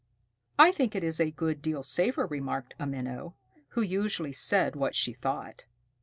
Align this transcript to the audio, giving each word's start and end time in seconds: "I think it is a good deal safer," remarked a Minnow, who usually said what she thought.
"I 0.57 0.71
think 0.71 0.95
it 0.95 1.03
is 1.03 1.19
a 1.19 1.29
good 1.29 1.61
deal 1.61 1.83
safer," 1.83 2.25
remarked 2.25 2.73
a 2.79 2.87
Minnow, 2.87 3.35
who 3.77 3.83
usually 3.83 4.31
said 4.33 4.75
what 4.75 4.95
she 4.95 5.13
thought. 5.13 5.65